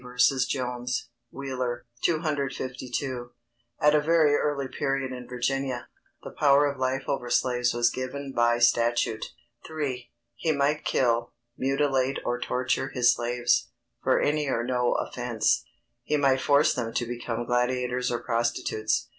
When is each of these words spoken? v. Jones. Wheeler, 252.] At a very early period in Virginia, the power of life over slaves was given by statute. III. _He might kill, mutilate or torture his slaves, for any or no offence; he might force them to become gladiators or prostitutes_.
v. 0.01 0.17
Jones. 0.49 1.09
Wheeler, 1.31 1.85
252.] 2.03 3.33
At 3.79 3.93
a 3.93 4.01
very 4.01 4.33
early 4.33 4.67
period 4.67 5.11
in 5.11 5.27
Virginia, 5.27 5.89
the 6.23 6.31
power 6.31 6.65
of 6.65 6.79
life 6.79 7.03
over 7.07 7.29
slaves 7.29 7.71
was 7.75 7.91
given 7.91 8.31
by 8.31 8.57
statute. 8.57 9.25
III. 9.69 10.11
_He 10.43 10.57
might 10.57 10.85
kill, 10.85 11.33
mutilate 11.55 12.17
or 12.25 12.39
torture 12.39 12.89
his 12.89 13.11
slaves, 13.13 13.67
for 14.01 14.19
any 14.19 14.47
or 14.47 14.63
no 14.63 14.93
offence; 14.93 15.65
he 16.01 16.17
might 16.17 16.41
force 16.41 16.73
them 16.73 16.95
to 16.95 17.05
become 17.05 17.45
gladiators 17.45 18.09
or 18.09 18.23
prostitutes_. 18.23 19.05